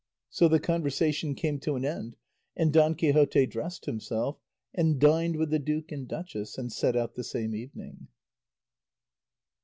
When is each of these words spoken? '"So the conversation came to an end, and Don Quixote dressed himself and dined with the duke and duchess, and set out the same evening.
'"So 0.31 0.47
the 0.47 0.59
conversation 0.59 1.35
came 1.35 1.59
to 1.59 1.75
an 1.75 1.85
end, 1.85 2.15
and 2.55 2.73
Don 2.73 2.95
Quixote 2.95 3.45
dressed 3.45 3.85
himself 3.85 4.39
and 4.73 4.99
dined 4.99 5.35
with 5.35 5.51
the 5.51 5.59
duke 5.59 5.91
and 5.91 6.07
duchess, 6.07 6.57
and 6.57 6.73
set 6.73 6.95
out 6.95 7.13
the 7.13 7.23
same 7.23 7.53
evening. 7.53 8.07